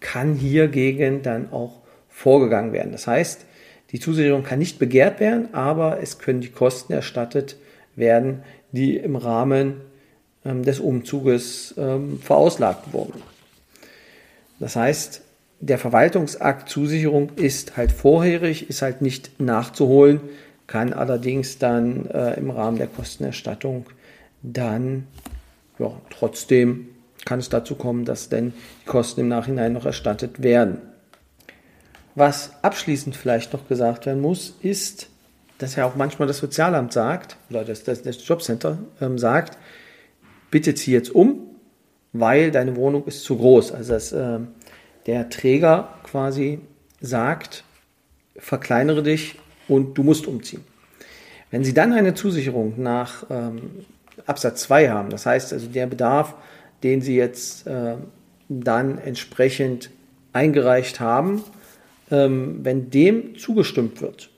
kann 0.00 0.34
hiergegen 0.34 1.22
dann 1.22 1.52
auch 1.52 1.80
vorgegangen 2.08 2.72
werden. 2.72 2.92
Das 2.92 3.06
heißt, 3.06 3.44
die 3.90 4.00
Zusicherung 4.00 4.44
kann 4.44 4.58
nicht 4.58 4.78
begehrt 4.78 5.20
werden, 5.20 5.52
aber 5.52 6.00
es 6.00 6.18
können 6.18 6.40
die 6.40 6.50
Kosten 6.50 6.92
erstattet 6.92 7.56
werden, 7.96 8.42
die 8.72 8.96
im 8.96 9.16
Rahmen 9.16 9.80
des 10.44 10.80
Umzuges 10.80 11.74
ähm, 11.76 12.20
verauslagt 12.20 12.92
wurden. 12.92 13.22
Das 14.60 14.76
heißt, 14.76 15.22
der 15.60 15.78
Verwaltungsakt 15.78 16.68
Zusicherung 16.68 17.30
ist 17.36 17.76
halt 17.76 17.92
vorherig, 17.92 18.68
ist 18.68 18.82
halt 18.82 19.00
nicht 19.02 19.40
nachzuholen, 19.40 20.20
kann 20.66 20.92
allerdings 20.92 21.58
dann 21.58 22.06
äh, 22.06 22.34
im 22.34 22.50
Rahmen 22.50 22.78
der 22.78 22.86
Kostenerstattung 22.86 23.86
dann 24.42 25.06
ja, 25.78 25.90
trotzdem 26.10 26.88
kann 27.24 27.38
es 27.38 27.48
dazu 27.48 27.74
kommen, 27.74 28.04
dass 28.04 28.28
denn 28.28 28.52
die 28.82 28.86
Kosten 28.86 29.20
im 29.20 29.28
Nachhinein 29.28 29.72
noch 29.72 29.86
erstattet 29.86 30.42
werden. 30.42 30.78
Was 32.14 32.52
abschließend 32.62 33.16
vielleicht 33.16 33.52
noch 33.52 33.66
gesagt 33.66 34.06
werden 34.06 34.20
muss, 34.20 34.54
ist, 34.60 35.08
dass 35.58 35.76
ja 35.76 35.86
auch 35.86 35.96
manchmal 35.96 36.28
das 36.28 36.38
Sozialamt 36.38 36.92
sagt, 36.92 37.36
oder 37.50 37.64
das, 37.64 37.82
das, 37.84 38.02
das 38.02 38.26
Jobcenter 38.26 38.78
ähm, 39.00 39.18
sagt, 39.18 39.58
bitte 40.54 40.76
zieh 40.76 40.92
jetzt 40.92 41.12
um, 41.12 41.48
weil 42.12 42.52
deine 42.52 42.76
Wohnung 42.76 43.06
ist 43.06 43.24
zu 43.24 43.38
groß. 43.38 43.72
Also 43.72 43.92
dass 43.92 44.12
äh, 44.12 44.38
der 45.06 45.28
Träger 45.28 45.88
quasi 46.04 46.60
sagt, 47.00 47.64
verkleinere 48.36 49.02
dich 49.02 49.34
und 49.66 49.98
du 49.98 50.04
musst 50.04 50.28
umziehen. 50.28 50.62
Wenn 51.50 51.64
Sie 51.64 51.74
dann 51.74 51.92
eine 51.92 52.14
Zusicherung 52.14 52.80
nach 52.80 53.26
ähm, 53.30 53.84
Absatz 54.26 54.62
2 54.62 54.90
haben, 54.90 55.10
das 55.10 55.26
heißt 55.26 55.52
also 55.52 55.66
der 55.66 55.88
Bedarf, 55.88 56.36
den 56.84 57.00
Sie 57.00 57.16
jetzt 57.16 57.66
äh, 57.66 57.96
dann 58.48 58.98
entsprechend 58.98 59.90
eingereicht 60.32 61.00
haben, 61.00 61.42
ähm, 62.12 62.60
wenn 62.62 62.90
dem 62.90 63.36
zugestimmt 63.36 64.00
wird, 64.00 64.30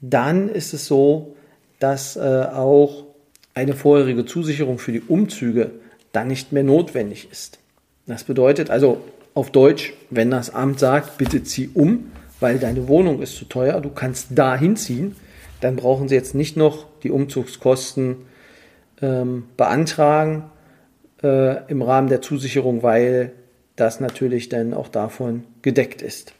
dann 0.00 0.48
ist 0.48 0.74
es 0.74 0.86
so, 0.86 1.36
dass 1.78 2.16
äh, 2.16 2.48
auch 2.52 3.13
eine 3.54 3.74
vorherige 3.74 4.26
Zusicherung 4.26 4.78
für 4.78 4.92
die 4.92 5.00
Umzüge 5.00 5.70
dann 6.12 6.28
nicht 6.28 6.52
mehr 6.52 6.64
notwendig 6.64 7.28
ist. 7.30 7.58
Das 8.06 8.24
bedeutet 8.24 8.70
also 8.70 9.02
auf 9.32 9.50
Deutsch, 9.50 9.94
wenn 10.10 10.30
das 10.30 10.50
Amt 10.54 10.78
sagt, 10.78 11.18
bitte 11.18 11.42
zieh 11.42 11.70
um, 11.74 12.12
weil 12.40 12.58
deine 12.58 12.88
Wohnung 12.88 13.22
ist 13.22 13.36
zu 13.36 13.46
teuer, 13.46 13.80
du 13.80 13.90
kannst 13.90 14.28
da 14.30 14.56
hinziehen, 14.56 15.16
dann 15.60 15.76
brauchen 15.76 16.08
sie 16.08 16.14
jetzt 16.14 16.34
nicht 16.34 16.56
noch 16.56 16.86
die 17.02 17.10
Umzugskosten 17.10 18.16
ähm, 19.00 19.44
beantragen 19.56 20.50
äh, 21.22 21.64
im 21.70 21.82
Rahmen 21.82 22.08
der 22.08 22.20
Zusicherung, 22.20 22.82
weil 22.82 23.32
das 23.76 23.98
natürlich 23.98 24.48
dann 24.48 24.74
auch 24.74 24.88
davon 24.88 25.44
gedeckt 25.62 26.02
ist. 26.02 26.34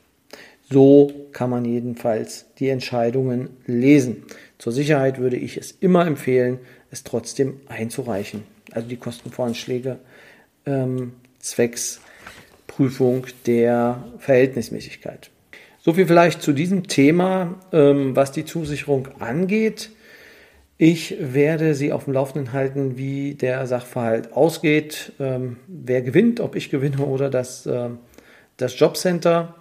So 0.71 1.13
kann 1.33 1.51
man 1.51 1.65
jedenfalls 1.65 2.47
die 2.59 2.69
Entscheidungen 2.69 3.51
lesen. 3.67 4.25
Zur 4.59 4.73
Sicherheit 4.73 5.19
würde 5.19 5.37
ich 5.37 5.57
es 5.57 5.73
immer 5.73 6.07
empfehlen, 6.07 6.59
es 6.95 7.05
trotzdem 7.05 7.61
einzureichen. 7.69 8.45
Also 8.73 8.89
die 8.89 8.97
Kostenvoranschläge 8.97 9.99
ähm, 10.65 11.13
zwecks 11.39 12.01
Prüfung 12.67 13.27
der 13.47 14.03
Verhältnismäßigkeit. 14.19 15.31
So 15.81 15.93
viel 15.93 16.07
vielleicht 16.07 16.41
zu 16.41 16.53
diesem 16.53 16.89
Thema, 16.89 17.57
ähm, 17.73 18.17
was 18.17 18.33
die 18.33 18.47
Zusicherung 18.47 19.09
angeht. 19.19 19.91
Ich 20.79 21.17
werde 21.21 21.75
Sie 21.75 21.93
auf 21.93 22.05
dem 22.05 22.15
Laufenden 22.15 22.53
halten, 22.53 22.97
wie 22.97 23.35
der 23.35 23.67
Sachverhalt 23.67 24.33
ausgeht, 24.33 25.13
ähm, 25.21 25.59
wer 25.69 26.03
gewinnt, 26.03 26.41
ob 26.41 26.57
ich 26.57 26.71
gewinne 26.71 27.05
oder 27.05 27.29
das, 27.29 27.67
äh, 27.67 27.91
das 28.57 28.79
Jobcenter. 28.79 29.57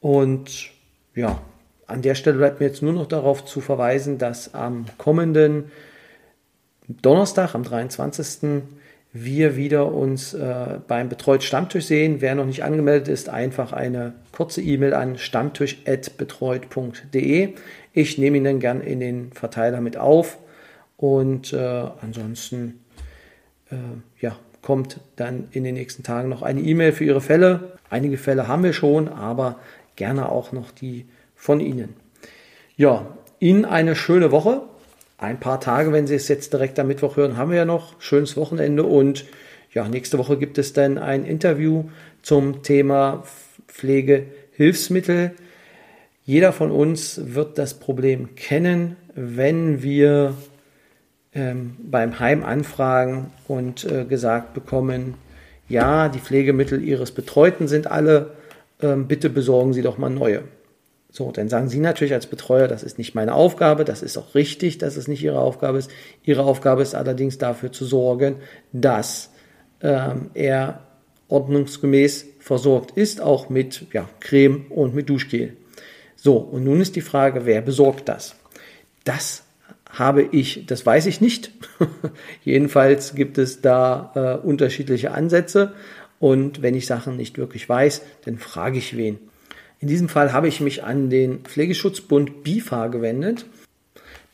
Und 0.00 0.70
ja, 1.14 1.40
an 1.86 2.02
der 2.02 2.14
Stelle 2.14 2.38
bleibt 2.38 2.58
mir 2.58 2.66
jetzt 2.66 2.82
nur 2.82 2.94
noch 2.94 3.06
darauf 3.06 3.44
zu 3.44 3.60
verweisen, 3.60 4.18
dass 4.18 4.54
am 4.54 4.86
kommenden 4.96 5.70
Donnerstag, 6.88 7.54
am 7.54 7.62
23. 7.62 8.62
wir 9.12 9.56
wieder 9.56 9.92
uns 9.92 10.34
äh, 10.34 10.80
beim 10.88 11.08
Betreut 11.08 11.44
Stammtisch 11.44 11.86
sehen. 11.86 12.20
Wer 12.20 12.34
noch 12.34 12.46
nicht 12.46 12.64
angemeldet 12.64 13.06
ist, 13.08 13.28
einfach 13.28 13.72
eine 13.72 14.14
kurze 14.32 14.60
E-Mail 14.62 14.94
an 14.94 15.18
stammtisch.betreut.de. 15.18 17.54
Ich 17.92 18.18
nehme 18.18 18.38
ihn 18.38 18.44
dann 18.44 18.58
gern 18.58 18.80
in 18.80 18.98
den 19.00 19.32
Verteiler 19.32 19.80
mit 19.80 19.96
auf 19.96 20.38
und 20.96 21.52
äh, 21.52 21.84
ansonsten 22.00 22.80
äh, 23.70 23.76
ja, 24.20 24.36
kommt 24.60 24.98
dann 25.16 25.46
in 25.52 25.62
den 25.64 25.74
nächsten 25.74 26.02
Tagen 26.02 26.28
noch 26.28 26.42
eine 26.42 26.62
E-Mail 26.62 26.90
für 26.92 27.04
Ihre 27.04 27.20
Fälle. 27.20 27.78
Einige 27.90 28.16
Fälle 28.16 28.48
haben 28.48 28.64
wir 28.64 28.72
schon, 28.72 29.06
aber 29.08 29.60
gerne 29.94 30.30
auch 30.30 30.50
noch 30.52 30.72
die 30.72 31.06
von 31.36 31.60
Ihnen. 31.60 31.94
Ja, 32.76 33.06
Ihnen 33.38 33.64
eine 33.64 33.94
schöne 33.94 34.32
Woche. 34.32 34.62
Ein 35.22 35.38
paar 35.38 35.60
Tage, 35.60 35.92
wenn 35.92 36.08
Sie 36.08 36.16
es 36.16 36.26
jetzt 36.26 36.52
direkt 36.52 36.80
am 36.80 36.88
Mittwoch 36.88 37.16
hören, 37.16 37.36
haben 37.36 37.52
wir 37.52 37.58
ja 37.58 37.64
noch. 37.64 38.00
Schönes 38.00 38.36
Wochenende 38.36 38.82
und 38.82 39.24
ja, 39.72 39.88
nächste 39.88 40.18
Woche 40.18 40.36
gibt 40.36 40.58
es 40.58 40.72
dann 40.72 40.98
ein 40.98 41.24
Interview 41.24 41.84
zum 42.22 42.64
Thema 42.64 43.22
Pflegehilfsmittel. 43.68 45.30
Jeder 46.24 46.52
von 46.52 46.72
uns 46.72 47.20
wird 47.34 47.56
das 47.56 47.74
Problem 47.74 48.34
kennen, 48.34 48.96
wenn 49.14 49.80
wir 49.84 50.34
ähm, 51.34 51.76
beim 51.78 52.18
Heim 52.18 52.42
anfragen 52.42 53.30
und 53.46 53.84
äh, 53.84 54.04
gesagt 54.04 54.54
bekommen, 54.54 55.14
ja, 55.68 56.08
die 56.08 56.18
Pflegemittel 56.18 56.82
Ihres 56.82 57.12
Betreuten 57.12 57.68
sind 57.68 57.86
alle 57.86 58.32
ähm, 58.80 59.06
bitte 59.06 59.30
besorgen 59.30 59.72
Sie 59.72 59.82
doch 59.82 59.98
mal 59.98 60.10
neue. 60.10 60.42
So, 61.14 61.30
dann 61.30 61.50
sagen 61.50 61.68
Sie 61.68 61.78
natürlich 61.78 62.14
als 62.14 62.26
Betreuer, 62.26 62.68
das 62.68 62.82
ist 62.82 62.96
nicht 62.96 63.14
meine 63.14 63.34
Aufgabe, 63.34 63.84
das 63.84 64.02
ist 64.02 64.16
auch 64.16 64.34
richtig, 64.34 64.78
dass 64.78 64.96
es 64.96 65.08
nicht 65.08 65.22
Ihre 65.22 65.40
Aufgabe 65.40 65.76
ist. 65.76 65.90
Ihre 66.24 66.42
Aufgabe 66.42 66.80
ist 66.80 66.94
allerdings 66.94 67.36
dafür 67.36 67.70
zu 67.70 67.84
sorgen, 67.84 68.36
dass 68.72 69.28
ähm, 69.82 70.30
er 70.32 70.80
ordnungsgemäß 71.28 72.24
versorgt 72.40 72.96
ist, 72.96 73.20
auch 73.20 73.50
mit 73.50 73.88
ja, 73.92 74.08
Creme 74.20 74.64
und 74.70 74.94
mit 74.94 75.10
Duschgel. 75.10 75.54
So, 76.16 76.38
und 76.38 76.64
nun 76.64 76.80
ist 76.80 76.96
die 76.96 77.02
Frage, 77.02 77.44
wer 77.44 77.60
besorgt 77.60 78.08
das? 78.08 78.34
Das 79.04 79.42
habe 79.90 80.22
ich, 80.22 80.64
das 80.64 80.86
weiß 80.86 81.04
ich 81.04 81.20
nicht. 81.20 81.52
Jedenfalls 82.42 83.14
gibt 83.14 83.36
es 83.36 83.60
da 83.60 84.40
äh, 84.42 84.46
unterschiedliche 84.46 85.10
Ansätze. 85.10 85.74
Und 86.18 86.62
wenn 86.62 86.74
ich 86.74 86.86
Sachen 86.86 87.18
nicht 87.18 87.36
wirklich 87.36 87.68
weiß, 87.68 88.00
dann 88.24 88.38
frage 88.38 88.78
ich 88.78 88.96
wen. 88.96 89.18
In 89.82 89.88
diesem 89.88 90.08
Fall 90.08 90.32
habe 90.32 90.46
ich 90.46 90.60
mich 90.60 90.84
an 90.84 91.10
den 91.10 91.40
Pflegeschutzbund 91.40 92.44
BIFA 92.44 92.86
gewendet. 92.86 93.46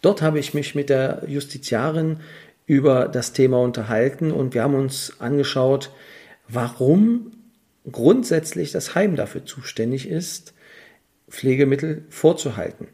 Dort 0.02 0.20
habe 0.20 0.38
ich 0.38 0.52
mich 0.52 0.74
mit 0.74 0.90
der 0.90 1.22
Justiziarin 1.26 2.20
über 2.66 3.08
das 3.08 3.32
Thema 3.32 3.58
unterhalten 3.58 4.30
und 4.30 4.52
wir 4.52 4.62
haben 4.62 4.74
uns 4.74 5.14
angeschaut, 5.20 5.90
warum 6.48 7.32
grundsätzlich 7.90 8.72
das 8.72 8.94
Heim 8.94 9.16
dafür 9.16 9.46
zuständig 9.46 10.06
ist, 10.06 10.52
Pflegemittel 11.30 12.04
vorzuhalten. 12.10 12.88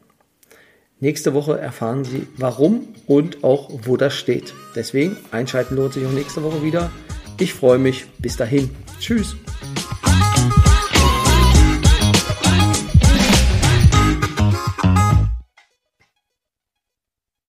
Nächste 1.01 1.33
Woche 1.33 1.59
erfahren 1.59 2.05
Sie, 2.05 2.25
warum 2.37 2.87
und 3.05 3.43
auch 3.43 3.69
wo 3.83 3.97
das 3.97 4.15
steht. 4.15 4.53
Deswegen 4.75 5.17
einschalten 5.31 5.75
lohnt 5.75 5.93
sich 5.93 6.05
auch 6.05 6.11
nächste 6.11 6.41
Woche 6.41 6.63
wieder. 6.63 6.89
Ich 7.37 7.53
freue 7.53 7.79
mich. 7.79 8.05
Bis 8.19 8.37
dahin. 8.37 8.69
Tschüss. 9.01 9.35